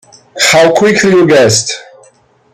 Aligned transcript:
How 0.39 0.73
quickly 0.73 1.11
you 1.11 1.27
guessed! 1.27 1.75